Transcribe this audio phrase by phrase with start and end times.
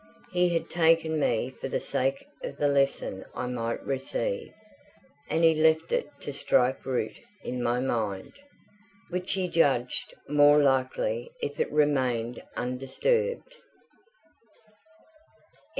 [0.31, 4.51] He had taken me for the sake of the lesson I might receive,
[5.29, 8.33] and he left it to strike root in my mind,
[9.11, 13.57] which he judged more likely if it remained undisturbed.